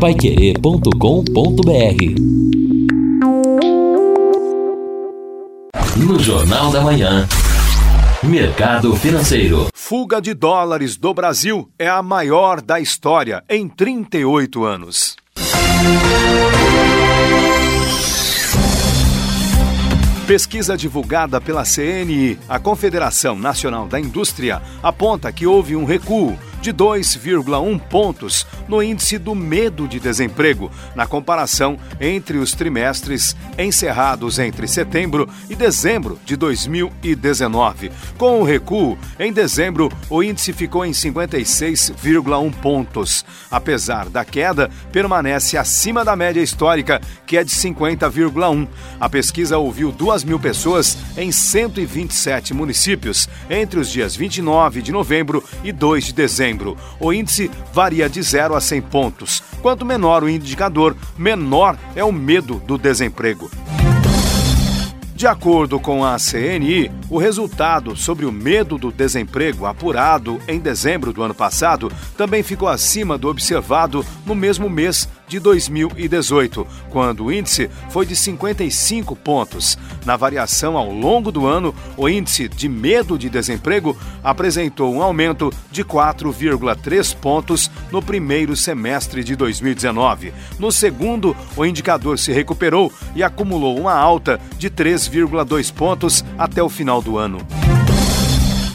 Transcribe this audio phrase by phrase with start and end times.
[0.00, 0.90] paiquerê.com.br
[5.96, 7.26] No Jornal da Manhã,
[8.22, 9.68] Mercado Financeiro.
[9.74, 15.16] Fuga de dólares do Brasil é a maior da história em 38 anos.
[20.26, 26.36] Pesquisa divulgada pela CNI, a Confederação Nacional da Indústria, aponta que houve um recuo
[26.66, 34.40] de 2,1 pontos no índice do medo de desemprego, na comparação entre os trimestres encerrados
[34.40, 37.92] entre setembro e dezembro de 2019.
[38.18, 43.24] Com o recuo, em dezembro, o índice ficou em 56,1 pontos.
[43.48, 48.66] Apesar da queda, permanece acima da média histórica, que é de 50,1.
[48.98, 55.44] A pesquisa ouviu 2 mil pessoas em 127 municípios entre os dias 29 de novembro
[55.62, 56.76] e 2 de dezembro setembro.
[56.98, 59.42] O índice varia de 0 a 100 pontos.
[59.60, 63.50] Quanto menor o indicador, menor é o medo do desemprego.
[65.14, 71.10] De acordo com a CNI, o resultado sobre o medo do desemprego apurado em dezembro
[71.10, 77.32] do ano passado também ficou acima do observado no mesmo mês de 2018, quando o
[77.32, 79.78] índice foi de 55 pontos.
[80.04, 85.52] Na variação ao longo do ano, o índice de medo de desemprego apresentou um aumento
[85.70, 90.32] de 4,3 pontos no primeiro semestre de 2019.
[90.58, 96.68] No segundo, o indicador se recuperou e acumulou uma alta de 3,2 pontos até o
[96.68, 97.38] final do ano.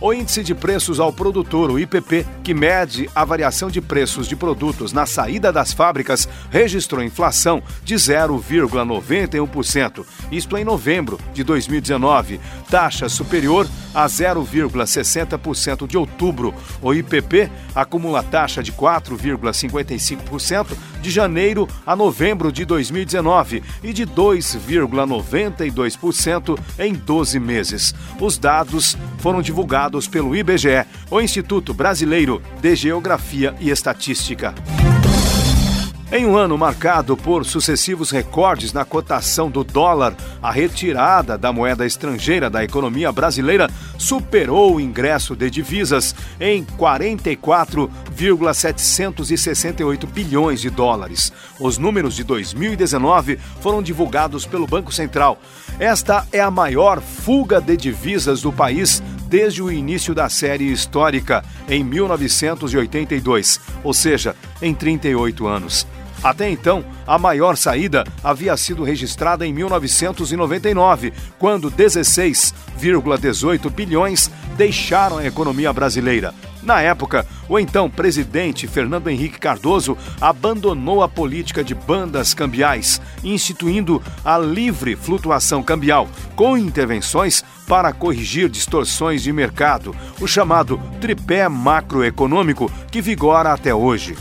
[0.00, 4.34] O índice de preços ao produtor, o IPP, que mede a variação de preços de
[4.34, 13.08] produtos na saída das fábricas, registrou inflação de 0,91%, isto em novembro de 2019, taxa
[13.08, 16.52] superior a 0,60% de outubro.
[16.82, 26.58] O IPP acumula taxa de 4,55% de janeiro a novembro de 2019 e de 2,92%
[26.78, 27.94] em 12 meses.
[28.18, 34.54] Os dados foram divulgados pelo IBGE, o Instituto Brasileiro de Geografia e Estatística.
[36.12, 41.84] Em um ano marcado por sucessivos recordes na cotação do dólar, a retirada da moeda
[41.84, 46.62] estrangeira da economia brasileira superou o ingresso de divisas em
[48.14, 51.32] 44,768 bilhões de dólares.
[51.58, 55.38] Os números de 2019 foram divulgados pelo Banco Central.
[55.78, 61.44] Esta é a maior fuga de divisas do país desde o início da série histórica,
[61.68, 65.86] em 1982, ou seja, em 38 anos.
[66.24, 75.26] Até então, a maior saída havia sido registrada em 1999, quando 16,18 bilhões deixaram a
[75.26, 76.34] economia brasileira.
[76.62, 84.02] Na época, o então presidente Fernando Henrique Cardoso abandonou a política de bandas cambiais, instituindo
[84.24, 92.72] a livre flutuação cambial, com intervenções para corrigir distorções de mercado, o chamado tripé macroeconômico
[92.90, 94.16] que vigora até hoje.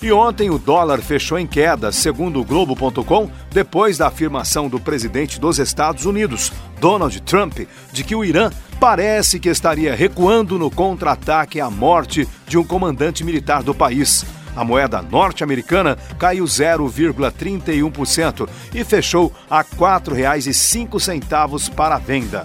[0.00, 5.40] E ontem o dólar fechou em queda, segundo o Globo.com, depois da afirmação do presidente
[5.40, 7.58] dos Estados Unidos, Donald Trump,
[7.92, 8.48] de que o Irã
[8.78, 14.24] parece que estaria recuando no contra-ataque à morte de um comandante militar do país.
[14.54, 22.44] A moeda norte-americana caiu 0,31% e fechou a R$ 4,05 para a venda.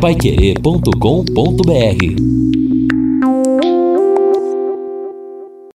[0.00, 2.69] Paiquerê.com.br